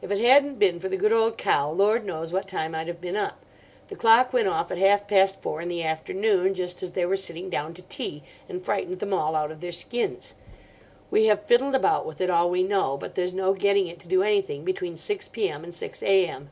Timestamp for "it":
0.10-0.18, 12.20-12.28, 13.86-14.00